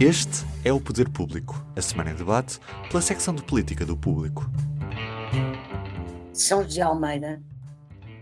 [0.00, 2.58] Este é o Poder Público, a semana em debate
[2.88, 4.50] pela secção de política do Público.
[6.32, 7.40] São José Almeida.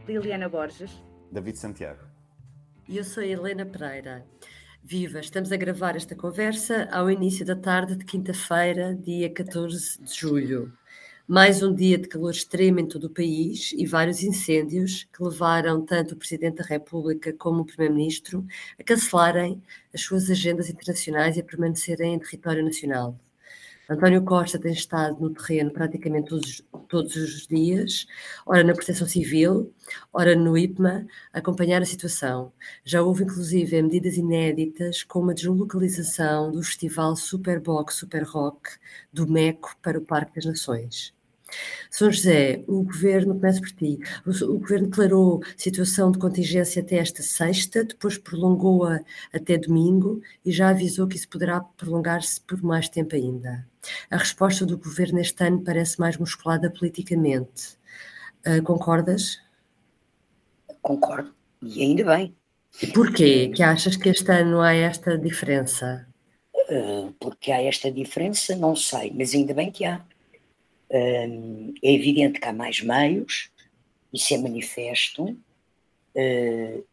[0.07, 0.91] Liliana Borges.
[1.33, 2.01] David Santiago.
[2.89, 4.27] E eu sou Helena Pereira.
[4.83, 5.21] Viva!
[5.21, 10.73] Estamos a gravar esta conversa ao início da tarde de quinta-feira, dia 14 de julho.
[11.33, 15.81] Mais um dia de calor extremo em todo o país e vários incêndios que levaram
[15.81, 18.45] tanto o Presidente da República como o Primeiro-Ministro
[18.77, 19.63] a cancelarem
[19.95, 23.17] as suas agendas internacionais e a permanecerem em território nacional.
[23.89, 28.09] António Costa tem estado no terreno praticamente todos, todos os dias,
[28.45, 29.73] ora na Proteção Civil,
[30.13, 32.53] ora no IPMA, a acompanhar a situação.
[32.85, 38.69] Já houve inclusive medidas inéditas, como a deslocalização do festival Superbox Super Rock
[39.13, 41.20] do MECO para o Parque das Nações.
[41.91, 46.97] São José, o governo, começa por ti, o, o, governo declarou situação de contingência até
[46.97, 49.01] esta sexta, depois prolongou-a
[49.33, 53.67] até domingo e já avisou que isso poderá prolongar-se por mais tempo ainda.
[54.11, 57.79] A resposta do governo este ano parece mais musculada politicamente.
[58.47, 59.41] Uh, concordas?
[60.81, 62.35] Concordo, e ainda bem.
[62.95, 66.07] Porquê que achas que este ano há esta diferença?
[66.71, 70.05] Uh, porque há esta diferença, não sei, mas ainda bem que há
[70.91, 73.51] é evidente que há mais meios,
[74.13, 76.85] isso é manifesto, uh,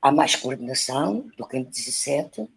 [0.00, 2.48] há mais coordenação do que em 17,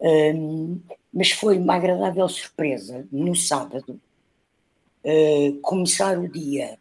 [0.00, 0.80] um,
[1.12, 4.00] mas foi uma agradável surpresa no sábado
[5.04, 6.78] uh, começar o dia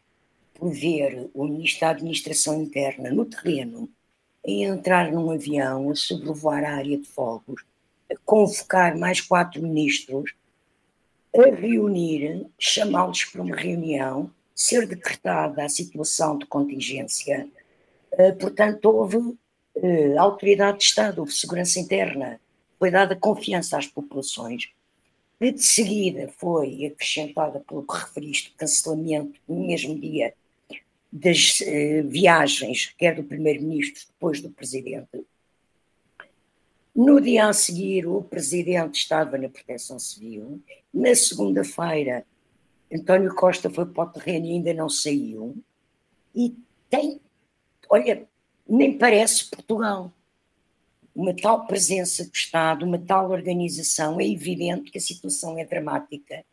[0.54, 3.90] por ver o Ministro da Administração Interna no terreno
[4.46, 7.64] a entrar num avião, a sobrevoar a área de fogos,
[8.12, 10.34] a convocar mais quatro ministros
[11.36, 17.48] a reunir, chamá-los para uma reunião, ser decretada a situação de contingência.
[18.14, 22.42] Uh, portanto, houve uh, autoridade de Estado, houve segurança interna,
[22.80, 24.70] foi dada confiança às populações.
[25.40, 30.34] E de seguida foi acrescentada pelo que referiste, o cancelamento no mesmo dia
[31.12, 35.08] das uh, viagens, quer do Primeiro-Ministro, depois do Presidente,
[36.98, 40.60] no dia a seguir, o presidente estava na Proteção Civil.
[40.92, 42.26] Na segunda-feira,
[42.92, 45.56] António Costa foi para o terreno e ainda não saiu.
[46.36, 46.56] E
[46.90, 47.22] tem,
[47.88, 48.28] olha,
[48.68, 50.12] nem parece Portugal.
[51.16, 56.44] Uma tal presença do Estado, uma tal organização, é evidente que a situação é dramática.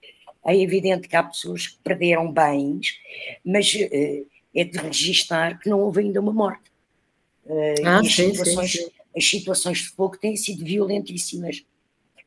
[0.44, 3.00] É evidente que há pessoas que perderam bens,
[3.42, 6.70] mas uh, é de registar que não houve ainda uma morte.
[7.46, 11.64] Uh, ah, sim, sim, sim as situações de fogo têm sido violentíssimas.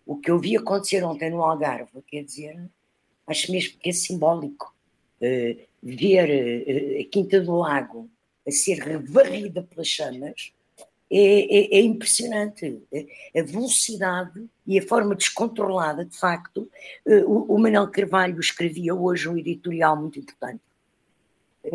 [0.06, 2.70] O que eu vi acontecer ontem no Algarve, quer dizer,
[3.26, 4.74] acho mesmo que é simbólico.
[5.20, 8.10] Uh, ver uh, a Quinta do Lago
[8.48, 10.54] a ser varrida pelas chamas
[11.10, 12.82] é, é, é, impressionante.
[13.36, 16.70] A velocidade e a forma descontrolada, de facto.
[17.06, 20.62] Uh, o, o Manuel Carvalho escrevia hoje um editorial muito importante,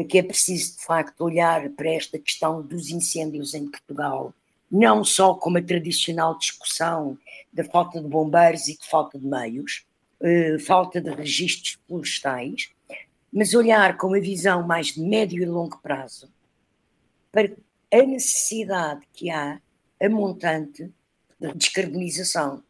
[0.09, 4.35] que é preciso, de facto, olhar para esta questão dos incêndios em Portugal
[4.73, 7.19] não só como a tradicional discussão
[7.53, 9.85] da falta de bombeiros e de falta de meios,
[10.19, 12.71] uh, falta de registros florestais,
[13.31, 16.33] mas olhar com uma visão mais de médio e longo prazo
[17.31, 17.53] para
[17.93, 19.61] a necessidade que há
[20.01, 20.91] a montante
[21.39, 22.63] de descarbonização.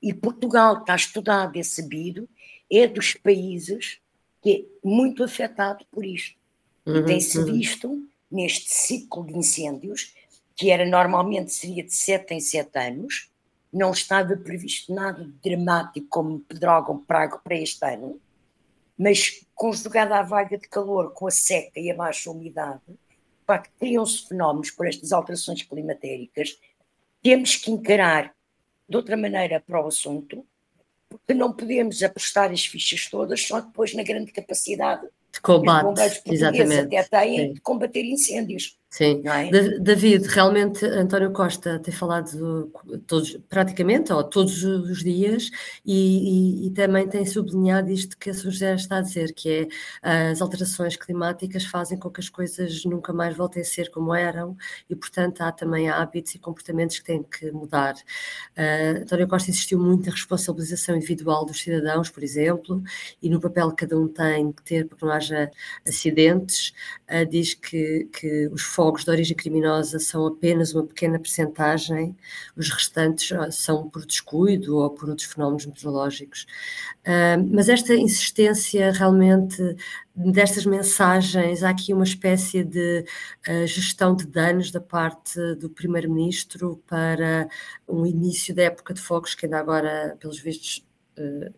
[0.00, 2.28] E Portugal está estudado, é sabido,
[2.70, 3.98] é dos países
[4.40, 6.38] que é muito afetado por isto.
[6.86, 7.44] Uhum, e tem-se uhum.
[7.44, 10.14] visto neste ciclo de incêndios
[10.60, 13.30] que era normalmente seria de 7 em 7 anos,
[13.72, 18.20] não estava previsto nada dramático como pedrógão prago para este ano,
[18.98, 22.82] mas conjugada à vaga de calor com a seca e a baixa umidade,
[23.78, 26.60] criam-se fenómenos por estas alterações climatéricas,
[27.22, 28.34] temos que encarar
[28.86, 30.44] de outra maneira para o assunto,
[31.08, 36.94] porque não podemos apostar as fichas todas só depois na grande capacidade de combate, exatamente.
[36.94, 37.52] até têm Sim.
[37.54, 38.78] de combater incêndios.
[38.92, 39.78] Sim, é?
[39.78, 42.72] David, realmente António Costa tem falado
[43.06, 45.48] todos, praticamente, ou todos os dias,
[45.86, 48.32] e, e, e, também tem sublinhado isto que a.
[48.32, 49.68] José está a dizer, que
[50.02, 54.12] é as alterações climáticas fazem com que as coisas nunca mais voltem a ser como
[54.12, 54.56] eram,
[54.88, 57.94] e portanto há também hábitos e comportamentos que têm que mudar.
[58.56, 62.82] Uh, António Costa insistiu muito na responsabilização individual dos cidadãos, por exemplo,
[63.22, 65.48] e no papel que cada um tem que ter para que não haja
[65.86, 66.72] acidentes,
[67.08, 72.16] uh, diz que, que os fogos de origem criminosa são apenas uma pequena percentagem,
[72.56, 76.46] os restantes ah, são por descuido ou por outros fenómenos meteorológicos.
[77.00, 79.76] Uh, mas esta insistência realmente
[80.16, 83.04] destas mensagens, há aqui uma espécie de
[83.46, 87.50] uh, gestão de danos da parte do Primeiro-Ministro para
[87.86, 90.86] um início da época de fogos que ainda agora, pelos vistos,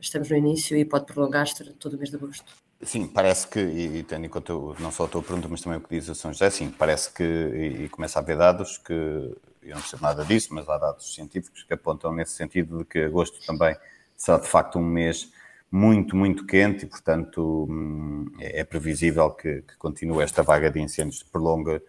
[0.01, 2.62] estamos no início e pode prolongar-se durante todo o mês de agosto.
[2.85, 5.81] Sim, parece que, e tendo em conta não só a tua pergunta, mas também o
[5.81, 8.93] que diz a São José, sim, parece que, e, e começa a haver dados que,
[8.93, 12.99] eu não percebo nada disso, mas há dados científicos que apontam nesse sentido de que
[13.05, 13.77] agosto também
[14.17, 15.31] será de facto um mês
[15.71, 20.81] muito, muito quente e, portanto, hum, é, é previsível que, que continue esta vaga de
[20.81, 21.81] incêndios, se prolonga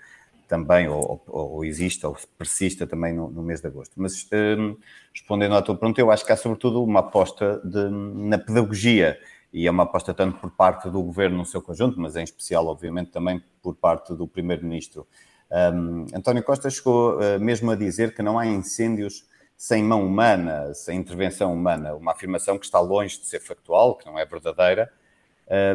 [0.47, 3.93] também, ou, ou, ou exista, ou persista também no, no mês de agosto.
[3.97, 4.77] Mas, hum,
[5.11, 9.17] respondendo à tua pergunta, eu acho que há sobretudo uma aposta de, na pedagogia
[9.53, 12.65] e é uma aposta tanto por parte do governo no seu conjunto, mas em especial,
[12.65, 15.07] obviamente, também por parte do primeiro-ministro.
[15.51, 20.73] Um, António Costa chegou uh, mesmo a dizer que não há incêndios sem mão humana,
[20.73, 24.91] sem intervenção humana, uma afirmação que está longe de ser factual, que não é verdadeira,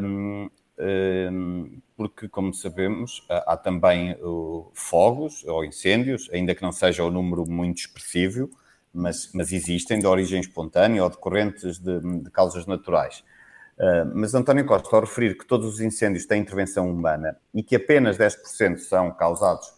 [0.03, 0.51] um,
[0.81, 7.11] um, porque, como sabemos, há também uh, fogos ou incêndios, ainda que não seja um
[7.11, 8.51] número muito expressivo,
[8.93, 13.23] mas, mas, existem de origem espontânea ou decorrentes de, de causas naturais.
[13.79, 17.77] Uh, mas António Costa, ao referir que todos os incêndios têm intervenção humana e que
[17.77, 19.73] apenas 10% são causados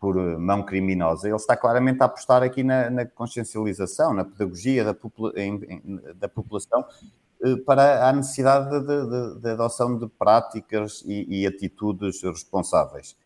[0.00, 4.82] por uh, mão criminosa, ele está claramente a apostar aqui na, na consciencialização, na pedagogia
[4.82, 6.82] da, popula em, em, da população
[7.42, 13.20] uh, para a necessidade de, de, de, adoção de práticas e, e atitudes responsáveis.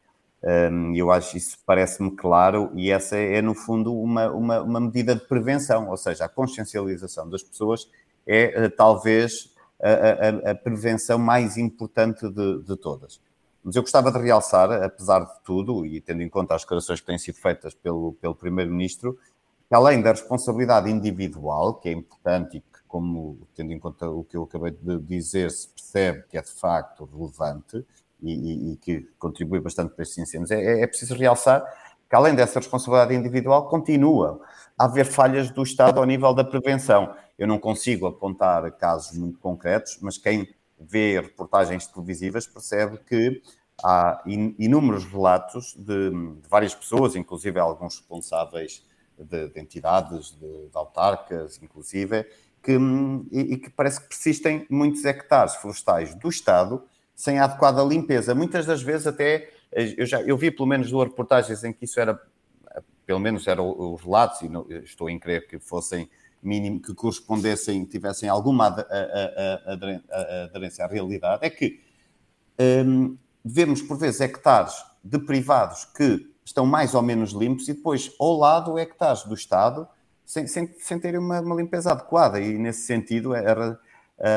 [0.94, 5.22] Eu acho isso parece-me claro e essa é, no fundo, uma, uma, uma medida de
[5.22, 7.90] prevenção, ou seja, a consciencialização das pessoas
[8.24, 13.20] é talvez a, a, prevenção mais importante de, de, todas.
[13.62, 17.06] Mas eu gostava de realçar, apesar de tudo, e tendo em conta as declarações que
[17.06, 19.18] têm sido feitas pelo, pelo Primeiro-Ministro,
[19.68, 24.24] que além da responsabilidade individual, que é importante e que, como tendo em conta o
[24.24, 27.84] que eu acabei de dizer, se percebe que é de facto relevante
[28.22, 31.64] e, e, e que contribui bastante para estes incêndios, é, é preciso realçar
[32.08, 34.40] que além dessa responsabilidade individual, continua
[34.78, 37.14] a haver falhas do Estado ao nível da prevenção.
[37.38, 40.48] Eu não consigo apontar casos muito concretos, mas quem
[40.78, 43.42] vê reportagens televisivas percebe que
[43.84, 48.84] há inúmeros relatos de, de várias pessoas, inclusive alguns responsáveis
[49.18, 52.24] de, de entidades, de, de, autarcas, inclusive,
[52.62, 52.76] que,
[53.30, 56.82] e, e, que parece que persistem muitos hectares florestais do Estado
[57.14, 58.34] sem adequada limpeza.
[58.34, 61.98] Muitas das vezes até, eu, já, eu vi pelo menos duas reportagens em que isso
[62.00, 62.20] era,
[63.06, 66.10] pelo menos eram os relatos, e não, estou em crer que fossem
[66.46, 68.66] mínimo que correspondessem, tivessem alguma
[70.46, 71.80] aderência à realidade, é que
[72.86, 78.12] um, vemos por vezes hectares de privados que estão mais ou menos limpos e depois
[78.18, 79.86] ao lado hectares do Estado
[80.24, 82.40] sem, sem, sem terem uma, uma, limpeza adequada.
[82.40, 83.78] E nesse sentido era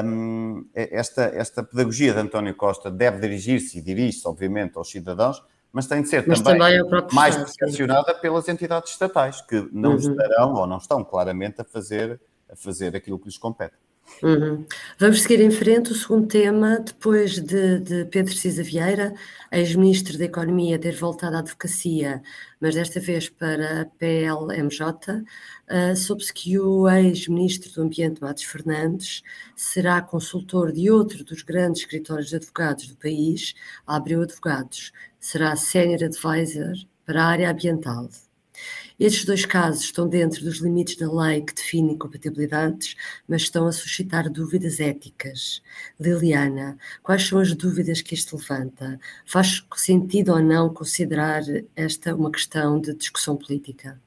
[0.06, 5.88] um, esta, esta pedagogia de António Costa deve dirigir-se e dirige-se obviamente aos cidadãos mas
[5.88, 9.98] tem de ser mas também, também é mais pressionada pelas entidades estatais, que não uhum.
[9.98, 12.20] estarão ou não estão claramente a fazer,
[12.52, 13.76] a fazer aquilo que lhes compete.
[14.22, 14.66] Uhum.
[14.98, 15.92] Vamos seguir em frente.
[15.92, 19.14] O segundo tema, depois de, de Pedro Cisa Vieira,
[19.52, 22.22] ex-ministro da Economia, ter voltado à advocacia,
[22.60, 29.24] mas desta vez para a PLMJ, uh, soube-se que o ex-ministro do Ambiente, Matos Fernandes,
[29.56, 33.54] será consultor de outro dos grandes escritórios de advogados do país,
[33.88, 36.74] Abreu Advogados, será Senior Advisor
[37.06, 38.10] para a área ambiental.
[39.00, 42.98] Estes dois casos estão dentro dos limites da lei que define incompatibilidades,
[43.30, 45.64] mas estão a suscitar dúvidas éticas.
[45.98, 49.00] Liliana, quais são as dúvidas que isto levanta?
[49.26, 51.44] Faz sentido ou não considerar
[51.78, 53.98] esta uma questão de discussão política?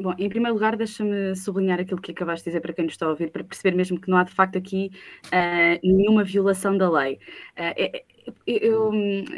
[0.00, 3.04] Bom, em primeiro lugar, deixa-me sublinhar aquilo que acabaste de dizer para quem nos está
[3.04, 4.90] a ouvir, para perceber mesmo que não há de facto aqui
[5.26, 7.20] uh, nenhuma violação da lei.
[7.58, 8.15] Uh,
[8.46, 8.90] eu,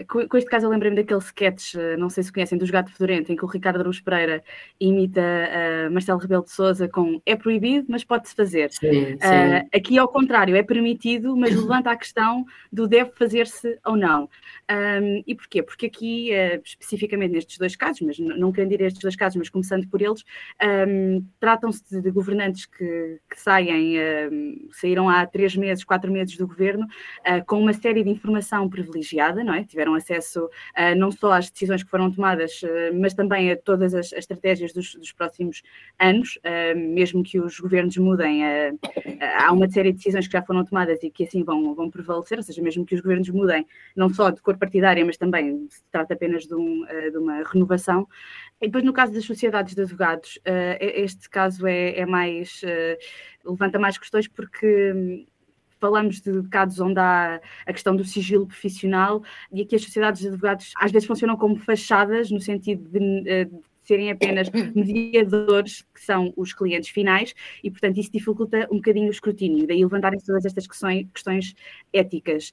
[0.07, 3.33] com este caso eu lembrei-me daquele sketch, eh, não sei se conhecem, dos Gato Fedorento,
[3.33, 4.43] em que o Ricardo Aruz Pereira
[4.81, 8.71] imita uh, Marcelo Rebelo de Souza com é proibido, mas pode-se fazer.
[8.71, 9.17] Sim, sim.
[9.17, 14.29] Uh, aqui ao contrário, é permitido, mas levanta a questão do deve fazer-se ou não.
[14.71, 15.63] Um, e porquê?
[15.63, 19.37] Porque aqui, uh, especificamente nestes dois casos, mas não querendo ir a estes dois casos,
[19.37, 20.25] mas começando por eles,
[20.89, 23.97] um, tratam-se de, de, governantes que, que saem,
[24.73, 26.87] saíram há três meses, quatro meses do governo,
[27.47, 29.65] com uma série de informação privilegiada, não é?
[29.65, 33.95] Tiveram acesso uh, não só às decisões que foram tomadas, uh, mas também a todas
[33.95, 35.63] as, as estratégias dos, dos, próximos
[35.99, 36.39] anos,
[36.77, 38.43] mesmo que os governos mudem,
[39.37, 42.39] há uma série de decisões que já foram tomadas e que assim vão, vão prevalecer,
[42.39, 43.67] ou seja, mesmo que os governos mudem,
[43.97, 48.07] não só de cor partidária, mas também se trata apenas de, um, de uma renovação.
[48.61, 50.39] E depois, no caso das sociedades de advogados,
[50.81, 52.61] este caso é, é mais.
[53.45, 55.27] levanta mais questões porque hum,
[55.81, 60.29] falamos de casos onde há a questão do sigilo profissional e aqui as sociedades de
[60.29, 66.05] advogados às vezes funcionam como fachadas, no sentido de, eh, de serem apenas mediadores, que
[66.05, 70.45] são os clientes finais, e, portanto, isso dificulta um bocadinho o escrutínio, daí levantarem todas
[70.45, 71.55] estas questões, questões
[71.93, 72.53] éticas.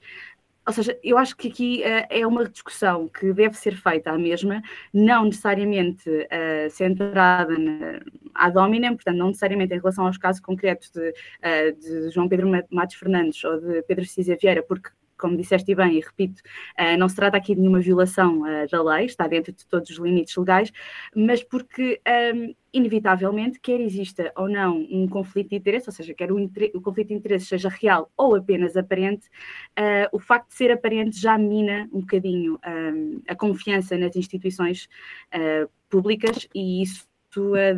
[0.68, 4.18] Ou seja, eu acho que aqui uh, é uma discussão que deve ser feita à
[4.18, 8.00] mesma, não necessariamente uh, centrada na,
[8.34, 12.50] à dominem, portanto, não necessariamente em relação aos casos concretos de, uh, de João Pedro
[12.72, 16.42] Matos Fernandes ou de Pedro Cisa Vieira, porque como disseste bem e repito,
[16.80, 19.90] uh, não se trata aqui de nenhuma violação uh, da lei, está dentro de todos
[19.90, 20.72] os limites legais,
[21.16, 22.02] mas porque,
[22.36, 26.38] um, inevitavelmente, quer exista ou não um conflito de interesse, ou seja, quer o,
[26.74, 29.28] o conflito de interesse seja real ou apenas aparente,
[29.80, 34.88] uh, o facto de ser aparente já mina um bocadinho um, a confiança nas instituições
[35.90, 37.08] públicas e isso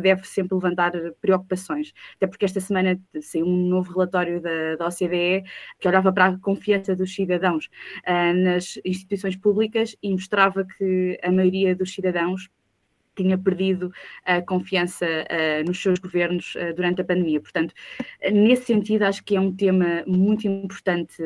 [0.00, 1.92] deve sempre levantar preocupações.
[2.16, 5.44] Até porque esta semana saiu um novo relatório da, da OCDE
[5.78, 7.66] que olhava para a confiança dos cidadãos
[8.06, 12.48] uh, nas instituições públicas e mostrava que a maioria dos cidadãos
[13.22, 13.92] tinha perdido
[14.24, 17.40] a confiança uh, nos seus governos uh, durante a pandemia.
[17.40, 17.74] Portanto,
[18.32, 21.16] nesse sentido, acho que é um tema muito importante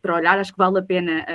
[0.00, 1.26] para olhar, acho que vale a pena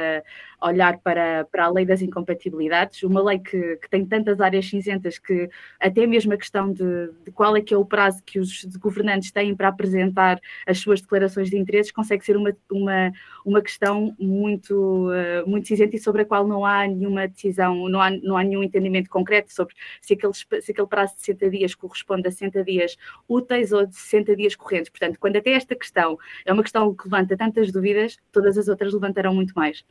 [0.62, 5.20] olhar para, para a lei das incompatibilidades, uma lei que, que tem tantas áreas cinzentas
[5.20, 8.66] que até mesmo a questão de, de qual é que é o prazo que os
[8.78, 13.12] governantes têm para apresentar as suas declarações de interesses consegue ser uma, uma,
[13.46, 15.10] uma questão muito,
[15.46, 18.64] muito cinzenta e sobre a qual não há nenhuma decisão, não há, não há nenhum
[18.64, 22.98] entendimento concreto sobre se aquele, se aquele prazo de 60 dias corresponde a 60 dias
[23.28, 24.90] úteis ou de 60 dias correntes.
[24.90, 28.94] Portanto, quando até esta questão é uma questão que levanta tantas dúvidas, todas as outras
[28.94, 29.84] levantarão muito mais.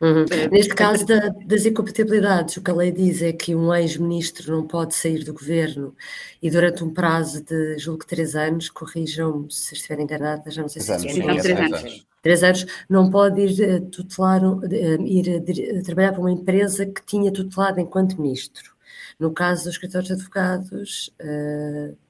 [0.00, 0.24] Uhum.
[0.30, 4.52] É, Neste caso da, das incompatibilidades, o que a lei diz é que um ex-ministro
[4.54, 5.94] não pode sair do governo
[6.40, 10.68] e durante um prazo de, julgo que três anos, corrijam-me se estiver enganada, já não
[10.68, 12.06] sei se anos, sim, três, três anos.
[12.22, 17.04] Três anos, não pode ir eh, tutelar, eh, ir eh, trabalhar para uma empresa que
[17.04, 18.77] tinha tutelado enquanto ministro.
[19.18, 21.14] No caso dos escritórios de advogados,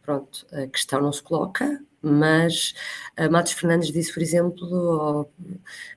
[0.02, 2.74] pronto, a questão não se coloca, mas
[3.18, 5.28] uh, Matos Fernandes disse, por exemplo,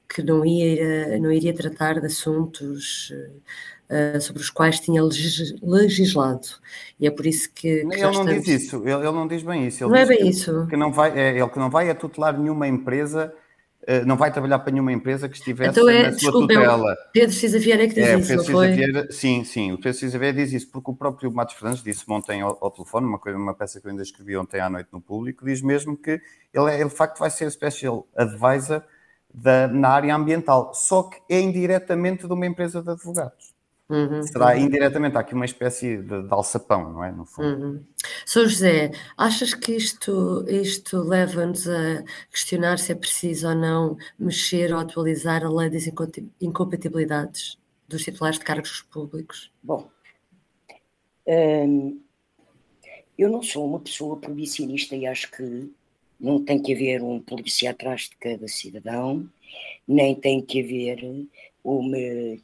[0.09, 3.11] que não, ia, não iria tratar de assuntos
[3.89, 6.47] uh, sobre os quais tinha legislado.
[6.99, 7.85] E é por isso que.
[7.85, 8.43] que ele não estamos...
[8.43, 9.83] diz isso, ele, ele, não diz bem isso.
[9.83, 10.67] Ele não é bem que, isso.
[10.67, 13.35] Que não vai, é, ele que não vai é tutelar nenhuma empresa eh,
[14.05, 16.95] não vai trabalhar para nenhuma empresa que estivesse então é, na sua tutela.
[17.11, 18.71] Pedro Cisa Vieira é que diz é, isso, Pedro foi?
[18.71, 22.03] Vieira, sim, sim, o Pedro Cisa Vieira diz isso, porque o próprio Matos Fernandes disse
[22.07, 24.89] ontem ao, ao, telefone, uma, coisa, uma peça que eu ainda escrevi ontem à noite
[24.91, 26.21] no público, diz mesmo que
[26.53, 28.83] ele, é, ele de facto vai ser special advisor
[29.33, 33.50] da, na área ambiental, só que é indiretamente de uma empresa de advogados.
[33.91, 34.57] Uhum, Será uhum.
[34.57, 37.11] indiretamente, há aqui uma espécie de, de alçapão, não é?
[37.11, 37.65] No fundo.
[37.65, 37.83] Uhum.
[38.25, 44.73] São José, achas que isto, isto leva-nos a questionar se é preciso ou não mexer
[44.73, 45.83] ou atualizar a lei das
[46.39, 49.51] incompatibilidades dos titulares de cargos públicos?
[49.61, 49.89] Bom,
[51.27, 52.01] hum,
[53.17, 55.69] eu não sou uma pessoa proibicionista e acho que
[56.17, 59.29] não tem que haver um polícia atrás de cada cidadão,
[59.85, 61.27] nem tem que haver
[61.63, 61.97] uma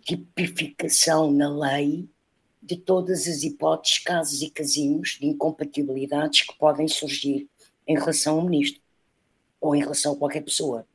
[0.04, 2.08] tipificação na lei
[2.62, 7.48] de todas as hipóteses, casos e casinhos de incompatibilidades que podem surgir
[7.88, 8.82] em relação ao ministro
[9.60, 10.86] ou em relação a qualquer pessoa.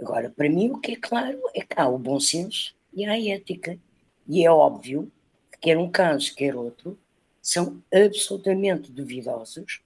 [0.00, 3.12] Agora, para mim, o que é claro é que há o bom senso e há
[3.12, 3.78] a ética.
[4.26, 5.10] E é óbvio
[5.50, 6.98] que quer um caso, quer outro,
[7.40, 9.80] são absolutamente duvidosos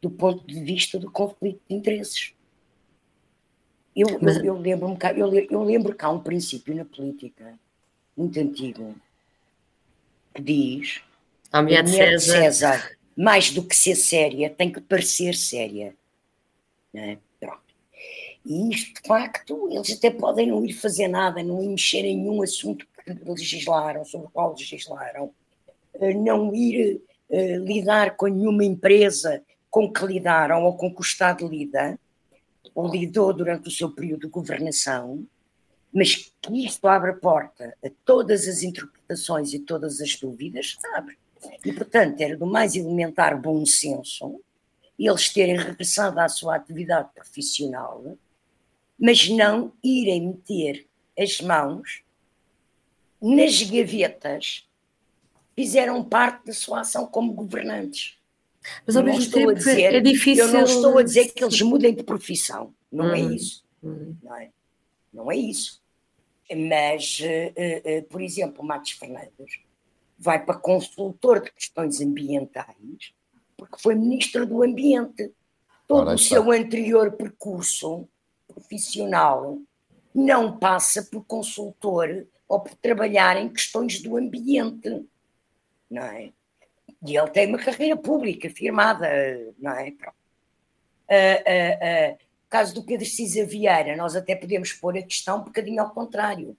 [0.00, 2.35] do ponto de vista do conflito de interesses.
[3.96, 4.36] Eu, Mas...
[4.36, 7.58] eu, eu lembro-me eu, eu lembro que há um princípio na política
[8.14, 8.94] muito antigo
[10.34, 11.00] que diz
[11.50, 12.32] a mulher de César.
[12.32, 15.94] César, mais do que ser séria, tem que parecer séria.
[16.92, 17.16] É?
[17.40, 17.62] Pronto.
[18.44, 22.16] E isto, de facto, eles até podem não ir fazer nada, não ir mexer em
[22.16, 25.30] nenhum assunto que legislaram, sobre o qual legislaram,
[25.94, 27.00] eh, não ir
[27.30, 31.98] uh, lidar com nenhuma empresa com que lidaram ou com que o Estado lida,
[32.76, 35.26] ou lidou durante o seu período de governação,
[35.90, 41.16] mas que isto abre a porta a todas as interpretações e todas as dúvidas, sabe?
[41.64, 44.38] E, portanto, era do mais elementar bom senso
[44.98, 48.16] eles terem regressado à sua atividade profissional,
[48.98, 50.86] mas não irem meter
[51.18, 52.02] as mãos
[53.20, 54.68] nas gavetas,
[55.54, 58.18] fizeram parte da sua ação como governantes.
[58.86, 60.44] Mas ao Eu não mesmo estou a tempo dizer- é difícil.
[60.46, 63.32] Eu não estou a dizer que eles mudem de profissão, não é Uhum.
[63.32, 63.64] isso.
[63.82, 64.16] Uhum.
[64.22, 64.50] Não é,
[65.12, 65.82] não é isso.
[66.50, 67.52] Mas, eh,
[67.84, 69.60] eh, por exemplo, o Matos Fernandes
[70.18, 73.12] vai para consultor de questões ambientais
[73.56, 75.32] porque foi ministro do Ambiente.
[75.88, 78.08] Todo o seu anterior percurso
[78.46, 79.58] profissional
[80.14, 85.04] não passa por consultor ou por trabalhar em questões do ambiente,
[85.90, 86.32] não é?
[87.06, 89.08] E ele tem uma carreira pública firmada,
[89.58, 89.90] não é?
[89.90, 90.16] Pronto.
[91.08, 95.38] Ah, ah, ah, no caso do Pedro Cisa Vieira, nós até podemos pôr a questão
[95.38, 96.56] um bocadinho ao contrário.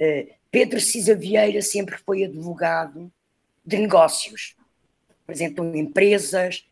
[0.00, 3.12] Ah, Pedro Cisa Vieira sempre foi advogado
[3.64, 4.56] de negócios,
[5.20, 6.66] representam empresas,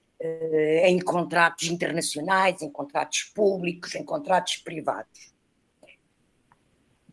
[0.85, 5.32] em contratos internacionais, em contratos públicos, em contratos privados.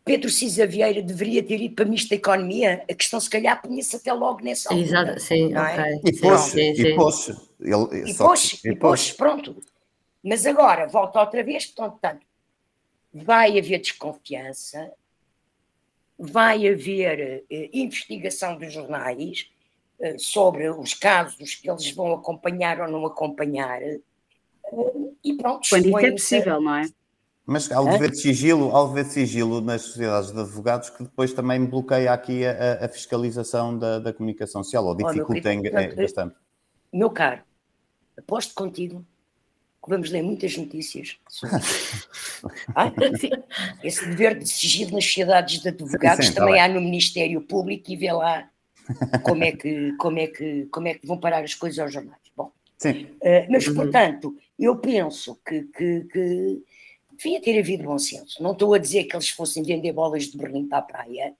[0.09, 3.95] Pedro Cisa Vieira deveria ter ido para Ministro da Economia, a questão se calhar punha-se
[3.95, 4.87] até logo nessa altura.
[4.87, 5.61] Exato, sim, é?
[5.61, 6.01] ok.
[6.03, 7.27] E pôs, sim, e pôs.
[7.59, 9.61] Ele, E pôs, e pôs, pronto.
[10.23, 12.25] Mas agora, volta outra vez, portanto,
[13.13, 14.91] vai haver desconfiança,
[16.17, 19.47] vai haver eh, investigação dos jornais
[19.99, 23.99] eh, sobre os casos que eles vão acompanhar ou não acompanhar, eh,
[25.23, 26.89] e pronto, Quando isso é possível, não é?
[27.49, 30.89] Mas há o dever de sigilo, há o dever de sigilo nas sociedades de advogados
[30.91, 35.61] que depois também bloqueia aqui a, a- fiscalização da, da comunicação social, ou dificulta em-
[35.61, 36.35] portanto, bastante.
[36.93, 37.41] Meu caro,
[38.17, 39.03] aposto contigo
[39.83, 41.57] que vamos ler muitas notícias sobre
[42.75, 43.31] Ah, sim.
[43.83, 46.63] Esse dever de sigilo nas sociedades de advogados Sim, tá também bem.
[46.63, 48.47] há no Ministério Público e vê lá
[49.23, 52.21] como é que, como é que, como é que vão parar as coisas aos jornais.
[52.37, 56.63] Bom, Sim, eh, mas portanto, eu penso que, que, que
[57.21, 58.41] devia ter havido bom senso.
[58.41, 61.35] Não estou a dizer que eles fossem vender bolas de Berlim para a praia.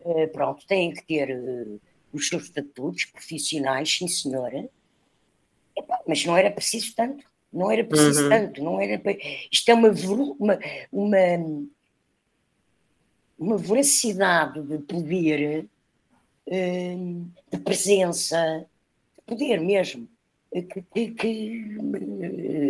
[0.00, 1.78] Eh, pronto, têm que ter eh,
[2.12, 4.68] os seus estatutos profissionais, sim senhora.
[5.76, 7.24] Epá, mas não era preciso tanto.
[7.52, 8.28] Não era preciso Uhum.
[8.28, 8.62] tanto.
[8.62, 9.00] Não era,
[9.50, 9.88] isto é uma,
[10.38, 10.58] uma,
[10.92, 11.18] uma,
[13.38, 15.68] uma voracidade de poder,
[16.46, 16.96] eh,
[17.52, 18.66] de presença,
[19.16, 20.08] de poder mesmo,
[20.50, 21.78] que, que, que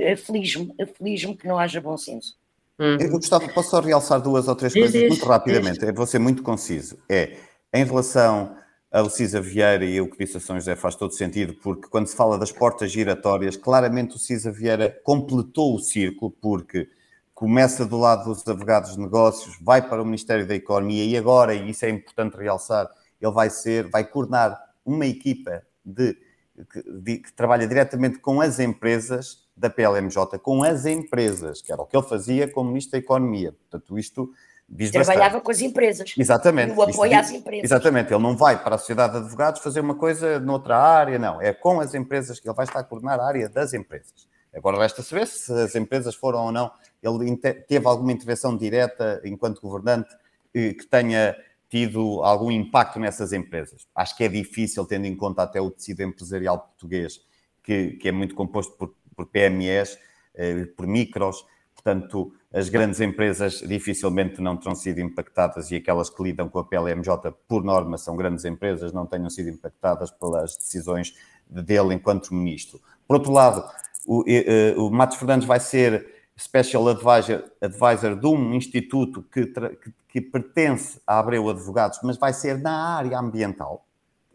[0.02, 2.37] eh, aflige-me, aflige-me que não haja bom senso.
[2.78, 2.97] Uhum.
[3.00, 6.42] Eu gostava, posso só realçar duas ou três coisas muito rapidamente, eu vou ser muito
[6.42, 6.99] conciso.
[7.08, 7.37] É,
[7.73, 8.56] em relação
[8.90, 12.06] ao Cisa Vieira e o que disse a São José faz todo sentido, porque quando
[12.06, 16.88] se fala das portas giratórias, claramente o Cisa Vieira completou o círculo, porque
[17.34, 21.54] começa do lado dos advogados de negócios, vai para o Ministério da Economia e agora,
[21.54, 22.88] e isso é importante realçar,
[23.21, 26.17] ele vai ser, vai coordenar uma equipa de,
[26.66, 31.86] que, que trabalha diretamente com as empresas da PLMJ, com as empresas, que era o
[31.86, 33.52] que ele fazia como Ministro da Economia.
[33.52, 34.30] Portanto, isto
[34.68, 35.44] diz Trabalhava bastante.
[35.44, 36.14] com as empresas.
[36.16, 36.75] Exatamente.
[36.75, 37.64] No apoio Isto às diz- empresas.
[37.64, 38.12] Exatamente.
[38.12, 41.40] Ele não vai para a sociedade de advogados fazer uma coisa noutra área, não.
[41.40, 44.28] É com as empresas que ele vai estar a coordenar a área das empresas.
[44.54, 46.71] Agora resta saber se as empresas foram ou não.
[47.02, 50.08] Ele teve alguma intervenção direta enquanto governante
[50.54, 51.36] eh, que tenha
[51.69, 53.87] tido algum impacto nessas empresas.
[53.95, 57.21] Acho que é difícil, tendo em conta até o tecido empresarial português,
[57.63, 59.99] que, que é muito composto por, por PMEs,
[60.35, 66.23] eh, por micros, portanto, as grandes empresas dificilmente não terão sido impactadas e aquelas que
[66.23, 71.15] lidam com a PLMJ, por norma, são grandes empresas, não tenham sido impactadas pelas decisões
[71.47, 72.81] dele enquanto ministro.
[73.07, 73.63] Por outro lado,
[74.07, 79.93] o, eh, o Matos Fernandes vai ser Special Advisor, advisor de um instituto que, que,
[80.08, 83.84] que pertence à Abreu Advogados, mas vai ser na área ambiental,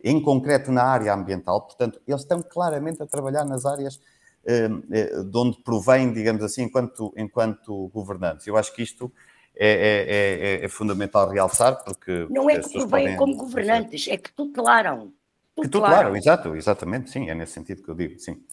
[0.04, 4.00] em concreto na área ambiental, portanto, eles estão claramente a trabalhar nas áreas
[4.46, 8.46] eh, eh, de onde provém, digamos assim, enquanto, enquanto governantes.
[8.46, 9.12] Eu acho que isto
[9.56, 12.28] é, é- é- é fundamental realçar, porque.
[12.30, 15.14] Não é que podem- como governantes, é que tutelaram.
[15.56, 18.44] que tutelaram, exato, exatamente, sim, é nesse sentido que eu digo, sim.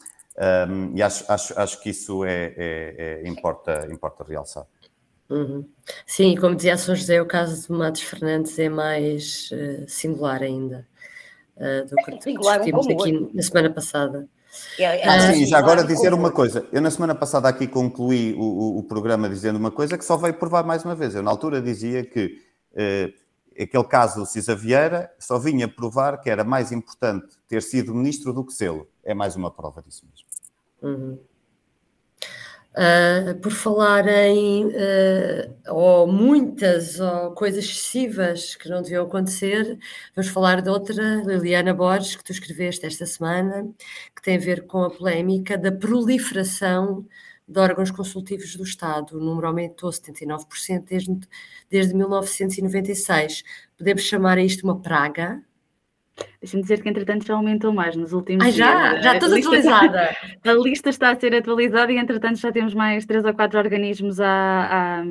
[0.69, 4.65] Um, e acho, acho, acho que isso é, é- é- importa, importa realçar.
[5.31, 5.65] Uhum.
[6.07, 10.87] Sim, como dizia São José, o caso de Matos Fernandes é mais eh, singular ainda
[11.57, 14.29] eh, do que Singular um discutimos como aqui na semana passada.
[14.77, 16.67] É, é Ah, sim, já agora dizer uma coisa.
[16.73, 20.17] Eu na semana passada aqui concluí o, o- o programa dizendo uma coisa que só
[20.17, 21.15] veio provar mais uma vez.
[21.15, 22.43] Eu na altura dizia que
[22.75, 23.13] eh,
[23.61, 28.33] aquele caso do Cisa Vieira só vinha provar que era mais importante ter sido ministro
[28.33, 28.89] do que sê-lo.
[29.05, 30.27] É mais uma prova disso mesmo.
[30.83, 31.19] Uhum.
[32.73, 39.77] Uh, por falar em uh, ou muitas ou coisas excessivas que não deviam acontecer,
[40.15, 43.69] vamos falar de outra, Liliana Borges, que tu escreveste esta semana,
[44.15, 47.05] que tem a ver com a polémica da proliferação
[47.47, 49.17] de órgãos consultivos do Estado.
[49.17, 51.21] O número aumentou 79% desde,
[51.69, 53.43] desde 1996.
[53.77, 55.43] Podemos chamar isto uma praga?
[56.41, 58.91] Deixa-me dizer que, entretanto, já aumentou mais nos últimos ah, já?
[58.91, 59.05] dias.
[59.05, 60.17] Já estou atualizada.
[60.45, 64.21] a lista está a ser atualizada e, entretanto, já temos mais três ou quatro organismos
[64.21, 65.05] a, a,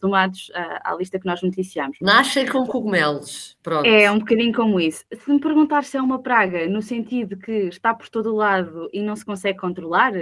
[0.00, 1.98] somados à, à, lista que nós noticiamos.
[2.00, 3.86] Nascem com cogumelos, pronto.
[3.86, 5.04] É, um bocadinho como isso.
[5.12, 8.88] Se me perguntar se é uma praga, no sentido que está por todo o lado
[8.92, 10.12] e não se consegue controlar,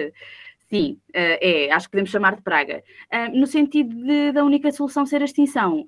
[0.71, 2.83] Sim, eh, é, acho que podemos chamar de praga.
[3.33, 5.87] no sentido de, da única solução ser a extinção.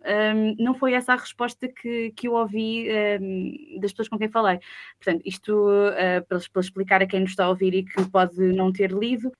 [0.58, 2.88] não foi essa a resposta que, que eu ouvi
[3.78, 4.58] das pessoas com quem falei.
[4.98, 5.68] Portanto, isto
[6.28, 9.30] para, explicar a quem nos está a ouvir e que pode não ter lido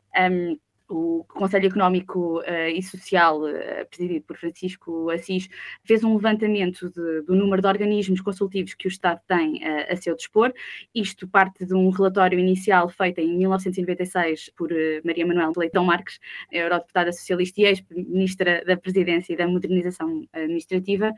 [0.91, 5.49] o Conselho Económico uh, e Social, uh, presidido por Francisco Assis,
[5.85, 9.97] fez um levantamento de, do número de organismos consultivos que o Estado tem uh, a
[9.97, 10.53] seu dispor.
[10.95, 14.71] Isto parte de um relatório inicial feito em 1996 por
[15.05, 16.19] Maria Manuel Leitão Marques,
[16.51, 21.15] eurodeputada socialista e ex-ministra da Presidência e da Modernização Administrativa,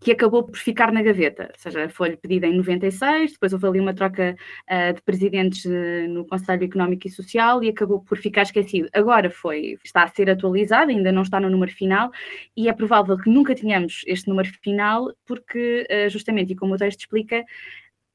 [0.00, 3.80] que acabou por ficar na gaveta, ou seja, foi-lhe pedida em 96, depois houve ali
[3.80, 4.34] uma troca
[4.70, 8.88] uh, de presidentes uh, no Conselho Económico e Social e acabou por ficar esquecido.
[8.94, 12.10] Agora foi, está a ser atualizado, ainda não está no número final
[12.56, 16.78] e é provável que nunca tenhamos este número final porque, uh, justamente, e como o
[16.78, 17.44] texto explica,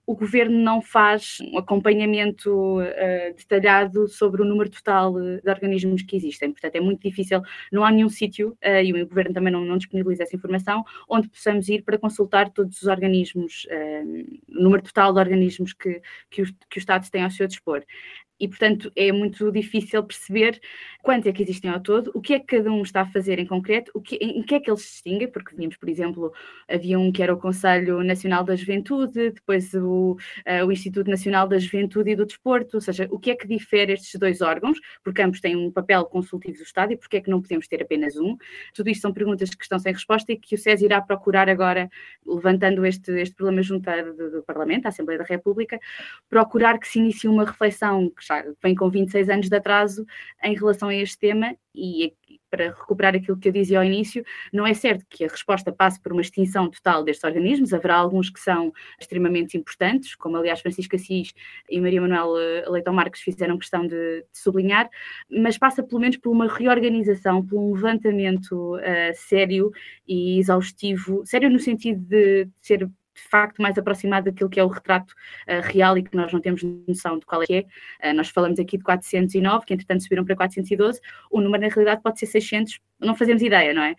[0.06, 6.16] o governo não faz um acompanhamento uh, detalhado sobre o número total de organismos que
[6.16, 6.52] existem.
[6.52, 7.42] Portanto, é muito difícil,
[7.72, 11.28] não há nenhum sítio, uh, e o governo também não, não, disponibiliza essa informação, onde
[11.28, 16.44] possamos ir para consultar todos os organismos, uh, o número total de organismos que, que,
[16.44, 17.84] o, que o Estado tem ao seu dispor
[18.40, 20.60] e, portanto, é muito difícil perceber
[21.02, 23.38] quanto é que existem ao todo, o que é que cada um está a fazer
[23.40, 26.34] em concreto, o que, em, que é que eles se distinguem, porque vimos, por exemplo,
[26.68, 31.48] havia um que era o Conselho Nacional da Juventude, depois o, uh, o Instituto Nacional
[31.48, 34.80] da Juventude e do Desporto, ou seja, o que é que difere estes dois órgãos,
[35.04, 37.82] porque ambos têm um papel consultivo do Estado e porque é que não podemos ter
[37.82, 38.36] apenas um?
[38.74, 41.90] Tudo isto são perguntas que estão sem resposta e que o SES irá procurar agora,
[42.26, 45.80] levantando este, este problema junto do, do Parlamento, à Assembleia da República,
[46.30, 48.25] procurar que se inicie uma reflexão que
[48.62, 50.06] vem com 26 anos de atraso
[50.44, 52.14] em relação a este tema e
[52.50, 56.02] para recuperar aquilo que eu dizia ao início, não é certo que a resposta passe
[56.02, 60.96] por uma extinção total destes organismos, haverá alguns que são extremamente importantes, como aliás Francisco
[60.96, 61.34] Assis
[61.70, 62.34] e Maria Manuel
[62.70, 64.90] Leitão Marques fizeram questão de, de sublinhar,
[65.30, 68.82] mas passa pelo menos por uma reorganização, por um levantamento uh,
[69.14, 69.72] sério
[70.08, 74.68] e exaustivo, sério no sentido de ser de facto mais aproximado daquilo que é o
[74.68, 77.54] retrato uh, real e que nós não temos noção de qual é que
[78.02, 78.12] é.
[78.12, 81.00] Uh, nós falamos aqui de 409, que entretanto subiram para 412,
[81.32, 83.96] o número na realidade pode ser 600, não fazemos ideia, não é?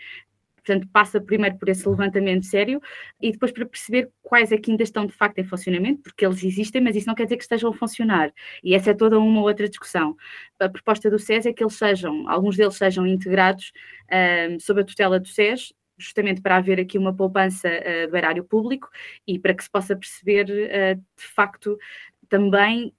[0.67, 2.81] Portanto, passa primeiro por esse levantamento sério
[3.23, 6.43] e depois para perceber quais é que ainda estão de facto em funcionamento, porque eles
[6.43, 8.33] existem, mas isso não quer dizer que estejam a funcionar.
[8.65, 10.17] E essa é toda uma outra discussão.
[10.59, 13.71] A proposta do SES é que eles sejam, alguns deles sejam integrados
[14.07, 18.45] uh, sob a tutela do SES, justamente para haver aqui uma poupança uh, do erário
[18.45, 18.89] público
[19.27, 21.79] e para que se possa perceber, uh, de facto,
[22.29, 22.93] também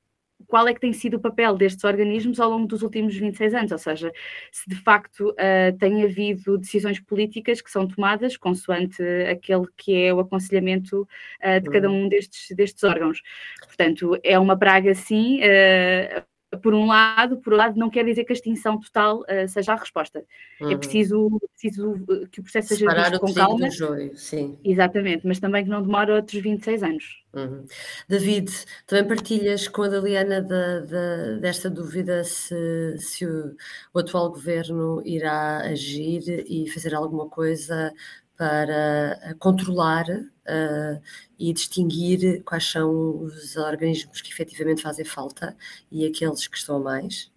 [0.45, 3.71] qual é que tem sido o papel destes organismos ao longo dos últimos 26 anos,
[3.71, 4.11] ou seja,
[4.51, 10.13] se de facto uh, tem havido decisões políticas que são tomadas consoante aquele que é
[10.13, 11.07] o aconselhamento
[11.43, 12.05] uh, de cada uhum.
[12.05, 13.21] um destes, destes órgãos.
[13.65, 16.23] Portanto, é uma praga, sim, uh,
[16.61, 19.73] por um lado, por outro lado, não quer dizer que a extinção total uh, seja
[19.73, 20.23] a resposta.
[20.59, 20.71] É uhum.
[20.71, 23.69] É preciso, preciso eh, que o processo seja Separar visto com calma.
[23.69, 24.57] Joio, sim.
[24.63, 27.23] Exatamente, mas também que não demore outros 26 anos.
[27.33, 27.65] Uhum.
[28.07, 28.49] David,
[28.85, 33.55] também partilhas com a Daliana de, de, desta dúvida se, se o,
[33.93, 37.93] o atual governo irá agir e fazer alguma coisa
[38.37, 40.05] para eh, controlar
[40.47, 41.01] uh,
[41.37, 45.55] e distinguir quais são os organismos que efetivamente fazem falta
[45.91, 47.31] e aqueles que estão mais?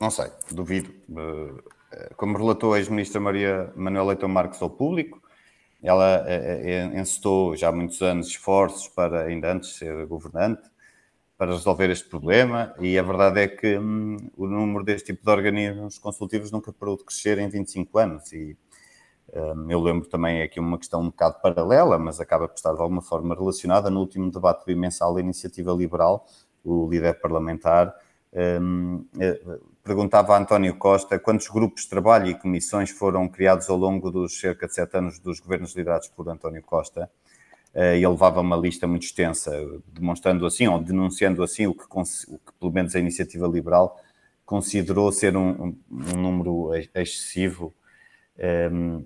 [0.00, 0.94] Não sei, duvido.
[1.92, 5.20] Eh, como relatou a ex-ministra Maria Manuela Leitão Marques ao público,
[5.82, 6.24] ela
[6.94, 10.70] encestou já há muitos anos esforços para, ainda antes de ser governante,
[11.40, 15.30] para resolver este problema e a verdade é que hum, o número deste tipo de
[15.30, 18.58] organismos consultivos nunca parou de crescer em 25 anos e
[19.32, 23.02] eu lembro também aqui uma questão um bocado paralela, mas acaba por estar de alguma
[23.02, 23.90] forma relacionada.
[23.90, 26.26] No último debate bimensal da Iniciativa Liberal,
[26.64, 27.94] o líder parlamentar
[28.32, 28.58] eh,
[29.82, 34.38] perguntava a António Costa quantos grupos de trabalho e comissões foram criados ao longo dos
[34.38, 37.10] cerca de sete anos dos governos liderados por António Costa.
[37.74, 39.52] Uh, e ele levava uma lista muito extensa,
[39.92, 43.96] demonstrando assim, ou denunciando assim, o que, o que pelo menos a Iniciativa Liberal
[44.44, 47.72] considerou ser um, um número excessivo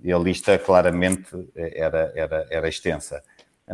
[0.01, 3.21] e a lista claramente era, era, era extensa.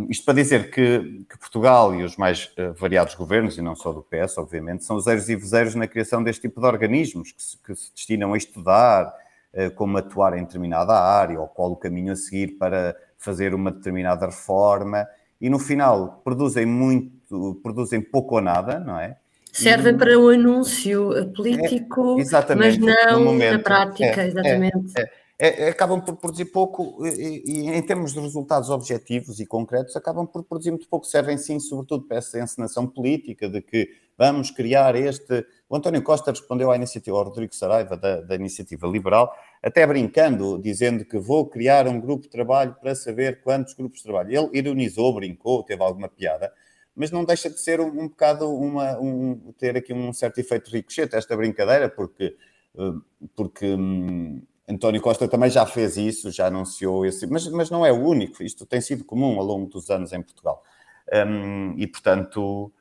[0.10, 3.92] Isto para dizer que, que, Portugal e os mais uh, variados governos, e não só
[3.92, 7.44] do PS, obviamente, são os zeros e vezeiros na criação deste tipo de organismos que
[7.44, 9.14] se, que se destinam a estudar
[9.54, 13.70] uh, como atuar em determinada área ou qual o caminho a seguir para fazer uma
[13.70, 15.06] determinada reforma
[15.42, 19.18] e no final produzem muito, produzem pouco ou nada, não é?
[19.52, 24.94] Servem para o anúncio político, é, mas não na prática, é, exatamente.
[24.98, 29.46] É, é, é, acabam por produzir pouco e, e, em termos de resultados objetivos e
[29.48, 31.08] concretos, acabam por produzir muito pouco.
[31.08, 35.44] Servem sim, sobretudo, para essa encenação política de que vamos criar este.
[35.68, 40.60] O António Costa respondeu à iniciativa, ao Rodrigo Saraiva, da, da iniciativa liberal, até brincando,
[40.62, 44.30] dizendo que vou criar um grupo de trabalho para saber quantos grupos de trabalho.
[44.30, 46.54] Ele ironizou, brincou, teve alguma piada,
[46.96, 50.70] mas não deixa de ser um, um bocado uma, um, ter aqui um certo efeito
[50.70, 52.36] ricochete esta brincadeira, porque,
[52.78, 52.94] eh,
[53.36, 54.40] porque hum,
[54.72, 58.42] António Costa também já fez isso, já anunciou esse, mas, mas não é o único,
[58.44, 60.64] isto tem sido comum ao longo dos anos em Portugal.
[61.12, 62.72] Um, e, portanto,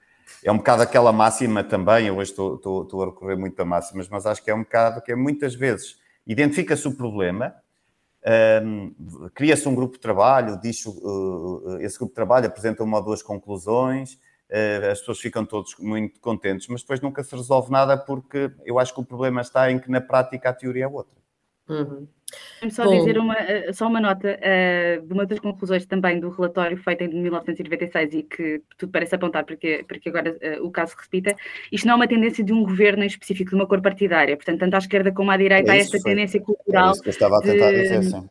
[0.44, 3.64] é um bocado aquela máxima também, eu hoje estou, estou, estou a recorrer muito a
[3.64, 7.54] máximas, mas acho que é um bocado que é muitas vezes identifica-se o problema,
[8.62, 8.94] um,
[9.34, 13.22] cria-se um grupo de trabalho, diz, uh, esse grupo de trabalho apresenta uma ou duas
[13.22, 18.50] conclusões, uh, as pessoas ficam todos muito contentes, mas depois nunca se resolve nada porque
[18.64, 21.19] eu acho que o problema está em que na prática a teoria é outra.
[21.68, 22.06] Uhum.
[22.70, 22.96] Só Bom.
[22.98, 27.02] dizer uma, eh, só uma nota uh, de uma das conclusões também do relatório feito
[27.02, 31.34] em 1996 e que tudo parece apontar porque, porque agora uh, o caso se repita.
[31.72, 34.36] Isto não é uma tendência de um governo em específico, de uma cor partidária.
[34.36, 36.10] Portanto, tanto à esquerda como à direita é há esta foi.
[36.10, 36.88] tendência cultural.
[36.88, 38.28] É isso que eu estava a tentar de, dizer, sim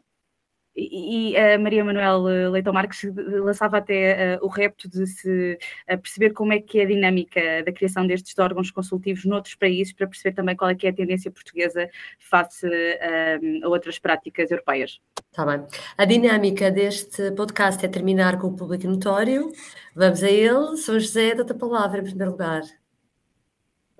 [0.80, 5.58] e a Maria Manuel eh, Leitão Marques lançava até uh, o repto de se
[5.92, 9.94] uh, perceber como é que é a dinâmica da criação destes órgãos consultivos noutros países,
[9.94, 11.89] para perceber também qual é que é a tendência portuguesa
[12.20, 15.00] face uh, a outras práticas europeias.
[15.30, 15.65] Está bem.
[15.98, 19.52] A dinâmica deste podcast é terminar com o público notório.
[19.96, 20.78] Vamos a ele.
[20.78, 22.62] São José, dá-te a palavra em primeiro lugar.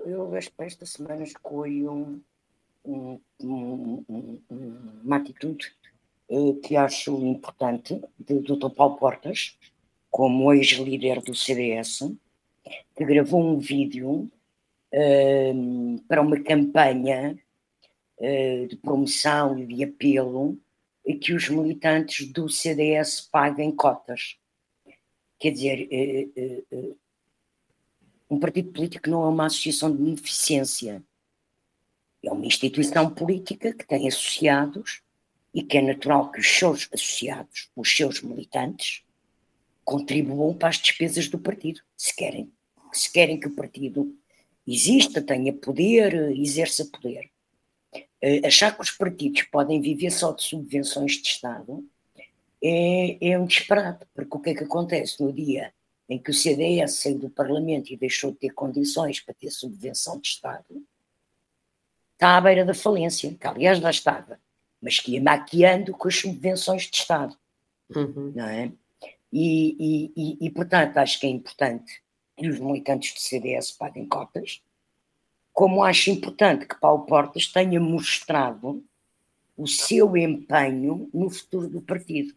[0.06, 2.22] Eu acho que esta semana escolho um,
[2.86, 4.46] um, um,
[5.04, 5.74] uma atitude
[6.62, 8.70] que acho importante, do Dr.
[8.70, 9.58] Paulo Portas,
[10.10, 12.12] como ex-líder do CDS,
[12.96, 14.30] que gravou um vídeo
[14.94, 17.38] uh, para uma campanha
[18.18, 20.58] uh, de promoção e de apelo
[21.06, 24.38] e que os militantes do CDS paguem cotas.
[25.39, 25.89] Quer dizer,
[26.72, 26.98] uh,
[28.30, 31.04] um partido político não é uma associação de beneficência,
[32.24, 35.02] é uma instituição política que tem associados
[35.54, 39.04] e que é natural que os seus associados, os seus militantes,
[39.84, 42.52] contribuam para as despesas do partido, se querem,
[42.94, 44.16] se querem que o partido
[44.68, 47.30] exista, tenha poder, exerça poder.
[48.22, 51.84] Uh, achar que os partidos podem viver só de subvenções de Estado
[52.62, 55.24] é, é um disparate, porque o que é que acontece?
[55.24, 55.74] No dia
[56.08, 60.20] em que o CDS saiu do Parlamento e deixou de ter condições para ter subvenção
[60.20, 60.84] de Estado,
[62.14, 64.40] está à beira da falência, que aliás já estava
[64.82, 67.36] mas que ia maquiando com as subvenções de Estado.
[67.96, 68.34] Uhum.
[68.36, 68.72] Não é?
[69.32, 72.02] E, e, e, e, portanto, acho que é importante
[72.36, 74.62] que os militantes do CDS paguem cotas,
[75.54, 78.84] como acho importante que Paulo Portas tenha mostrado
[79.58, 82.34] o seu empenho no futuro do partido.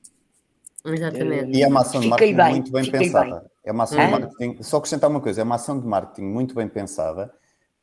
[0.85, 1.57] Exatamente.
[1.57, 3.41] E é uma ação de marketing bem, muito bem pensada.
[3.41, 3.51] Bem.
[3.65, 6.55] É uma ação de marketing, só acrescentar uma coisa, é uma ação de marketing muito
[6.55, 7.33] bem pensada,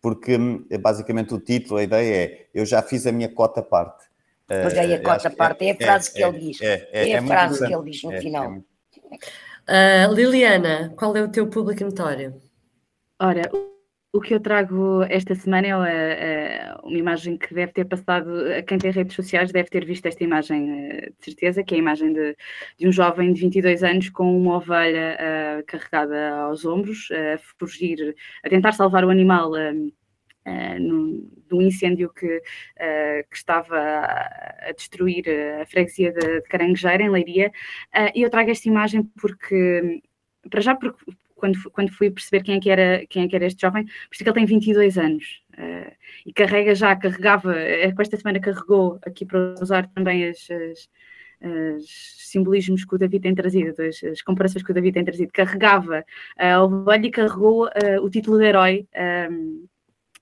[0.02, 4.09] porque hum, basicamente o título, a ideia é eu já fiz a minha cota parte.
[4.50, 6.60] Pois é, a quarta parte, é, a frase que ele diz.
[6.62, 8.54] É, a frase que ele diz no final.
[8.54, 12.34] Uh, Liliana, qual é o teu público notório?
[13.22, 13.44] Ora,
[14.12, 18.80] o que eu trago esta semana é uma imagem que deve ter passado, a quem
[18.80, 20.66] tem redes sociais deve ter visto esta imagem,
[21.20, 22.36] de certeza, que é a imagem de,
[22.80, 28.16] de um jovem de 22 anos com uma ovelha uh, carregada aos ombros, a fugir,
[28.44, 29.92] a tentar salvar o animal uh, uh,
[30.80, 35.26] no, do incêndio que, uh, que estava a, destruir
[35.62, 37.52] a freguesia de, de Caranguejeira, em Leiria.
[37.94, 40.02] Uh, e eu trago esta imagem porque,
[40.50, 41.04] para já, porque
[41.36, 44.24] quando, quando fui perceber quem é, que era, quem é que era este jovem, percebi
[44.24, 45.92] que ele tem 22 anos uh,
[46.26, 47.54] e carrega já, carregava,
[47.96, 50.90] com esta semana carregou aqui para usar também as, as,
[51.42, 51.84] as
[52.30, 56.04] simbolismos que o David tem trazido, as, as, comparações que o David tem trazido, carregava
[56.38, 58.88] a ovelha e carregou uh, o título de herói
[59.32, 59.66] um,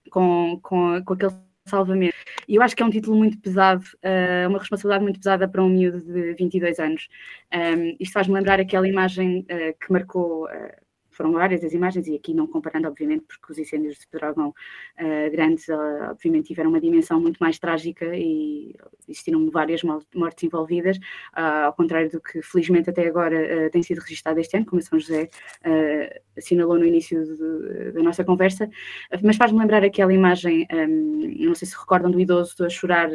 [0.09, 1.33] com, com, com aquele
[1.65, 2.15] salvamento.
[2.47, 5.63] E eu acho que é um título muito pesado, uh, uma responsabilidade muito pesada para
[5.63, 7.07] um miúdo de 22 anos.
[7.53, 10.86] Um, isto faz-me lembrar aquela imagem uh, que marcou uh,
[11.17, 15.31] foram várias as imagens, e aqui não comparando, obviamente, porque os incêndios de Pedrógão uh,
[15.31, 18.75] grandes, uh, obviamente, tiveram uma dimensão muito mais trágica e
[19.09, 24.39] existiram várias mortes envolvidas, uh, ao contrário do que, felizmente, até agora tem sido registado
[24.39, 25.29] este ano, como a São José
[26.37, 28.69] assinalou no início de, da nossa conversa,
[29.23, 33.09] mas faz-me lembrar aquela imagem, um, não sei se recordam do idoso a chorar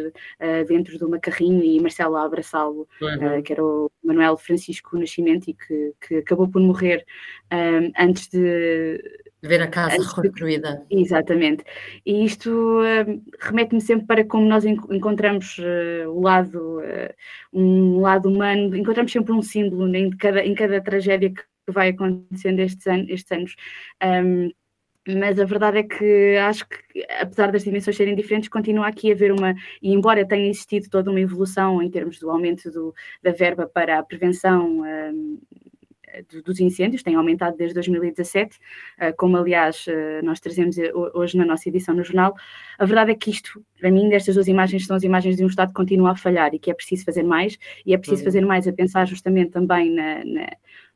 [0.66, 3.42] dentro de uma carrinho e Marcelo a abraçá-lo, uhum.
[3.42, 7.04] que era o Manuel Francisco Nascimento e que, que acabou por morrer
[7.52, 9.00] um, antes de
[9.42, 10.84] ver a casa reconstruída.
[10.88, 11.00] De...
[11.00, 11.64] Exatamente.
[12.06, 17.14] E isto uh, remete-me sempre para como nós encontramos uh, o lado, uh,
[17.52, 22.60] um lado humano, encontramos sempre um símbolo em cada, em cada tragédia que vai acontecendo
[22.60, 23.56] estes, an estes anos.
[24.02, 24.50] Um,
[25.08, 29.14] mas a verdade é que acho que, apesar das dimensões serem diferentes, continua aqui a
[29.14, 29.52] haver uma,
[29.82, 33.98] e embora tenha existido toda uma evolução em termos do aumento do, da verba para
[33.98, 35.40] a prevenção um,
[36.44, 41.44] dos incêndios, tem aumentado desde 2017, uh, como aliás uh, nós trazemos eh, hoje na
[41.44, 42.34] nossa edição no jornal.
[42.78, 45.48] A verdade é que isto, para mim, destas duas imagens são as imagens de um
[45.48, 48.24] Estado que continua a falhar e que é preciso fazer mais, e é preciso uhum.
[48.26, 50.48] fazer mais a pensar justamente também na, na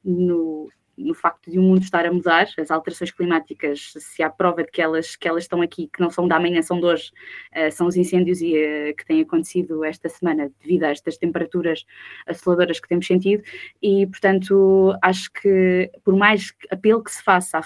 [0.04, 4.64] no, no facto de o mundo estar a mudar, as alterações climáticas, se há prova
[4.64, 7.12] de que elas, que elas estão aqui, que não são da manhã, são de hoje,
[7.54, 11.84] uh, são os incêndios e, uh, que têm acontecido esta semana devido a estas temperaturas
[12.26, 13.42] assoladoras que temos sentido.
[13.82, 17.60] E, portanto, acho que por mais apelo que se faça à,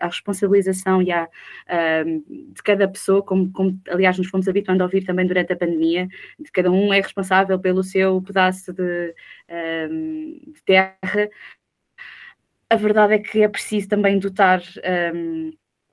[0.00, 4.86] à responsabilização e à, uh, de cada pessoa, como, como aliás nos fomos habituando a
[4.86, 9.14] ouvir também durante a pandemia, de cada um é responsável pelo seu pedaço de,
[9.48, 11.28] de terra,
[12.72, 14.62] a verdade é que é preciso também dotar
[15.14, 15.52] um,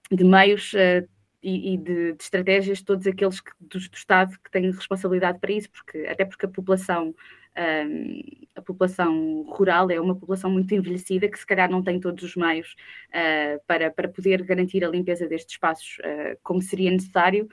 [0.10, 1.08] de meios uh,
[1.44, 5.52] e, e de, de, estratégias todos aqueles que, do, do, Estado que têm responsabilidade para
[5.52, 7.14] isso, porque até porque a população
[7.58, 8.22] um,
[8.56, 12.36] a população rural é uma população muito envelhecida que se calhar não tem todos os
[12.36, 12.76] meios
[13.10, 17.50] uh, para, para poder garantir a limpeza destes espaços uh, como seria necessário.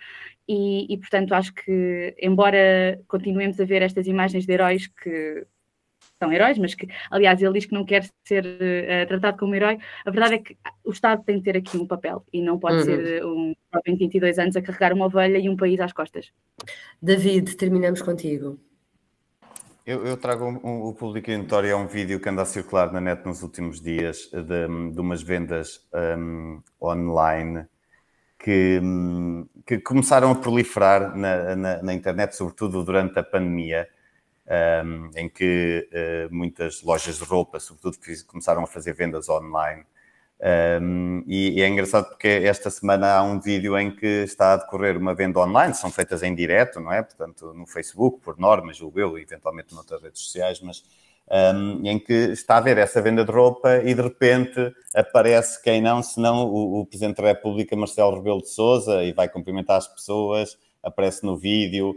[0.49, 5.45] E, e, portanto acho que embora continuemos a ver estas imagens de heróis que
[6.19, 9.79] são heróis, mas que, aliás, ele diz que não quer ser uh, tratado como herói.
[10.05, 12.79] A verdade é que o Estado tem que ter aqui um papel e não pode
[12.79, 12.85] uhum.
[12.85, 16.33] ser um jovem de 22 anos a carregar uma ovelha e um país às costas.
[17.01, 18.59] David, terminamos contigo.
[19.87, 22.93] Eu, eu trago um, um, o público notório é um vídeo que anda a circular
[22.93, 25.87] na net nos últimos dias de, de umas vendas
[26.19, 27.67] um, online
[28.37, 33.87] que, hum, que, começaram a proliferar na, na, na internet, sobretudo durante a pandemia
[34.85, 39.85] um, em que uh, muitas lojas de roupa, sobretudo, começaram a fazer vendas online.
[40.39, 44.57] Um, e, e, é engraçado porque esta semana há um vídeo em que está a
[44.59, 47.03] decorrer uma venda online, são feitas em direto, não é?
[47.03, 50.85] Portanto, no Facebook, por norma, julgo eu, eventualmente noutras redes sociais, mas
[51.55, 55.81] um, em que está a haver essa venda de roupa e de repente aparece quem
[55.81, 59.89] não, senão o, o Presidente da República, Marcelo Rebelo de Souza, e vai cumprimentar as
[59.89, 61.97] pessoas, aparece no vídeo,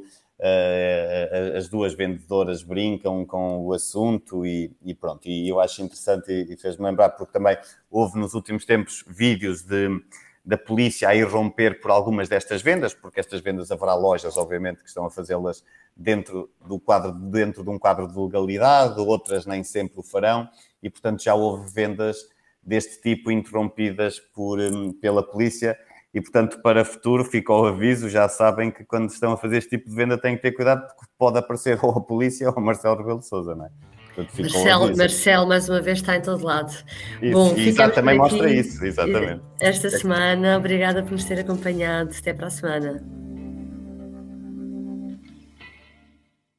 [1.54, 5.28] as duas vendedoras brincam com o assunto e, e pronto.
[5.28, 7.58] E eu acho interessante e, e fez-me lembrar, porque também
[7.92, 9.90] houve nos últimos tempos vídeos de,
[10.46, 14.88] da polícia a irromper por algumas destas vendas, porque estas vendas haverá lojas, obviamente, que
[14.88, 15.64] estão a fazê-las
[15.96, 20.50] dentro do quadro, dentro de um quadro de legalidade, outras nem sempre o farão,
[20.82, 22.18] e portanto já houve vendas
[22.64, 25.78] deste tipo interrompidas por, hum, pela polícia
[26.14, 29.58] e, portanto, para o futuro, fica o aviso, já sabem que quando estão a fazer
[29.58, 32.56] este tipo de venda têm que ter cuidado, porque pode aparecer ou a polícia ou
[32.56, 33.70] o Marcelo Rebelo de Sousa, não é?
[34.16, 36.74] Portanto, Marcelo, Marcelo, mais uma vez, está em todo lado.
[37.22, 39.42] Isso, Bom, e também mostra isso, exatamente.
[39.62, 42.14] Esta semana, obrigada por nos ter acompanhado.
[42.18, 43.04] Até para a semana.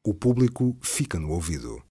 [0.06, 1.82] O público fica no ouvido.